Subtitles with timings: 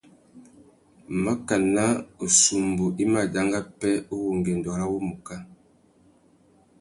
[1.23, 1.85] Makana
[2.25, 5.35] «ussumbu i má danga pêh uwú ungüêndô râ wumuká».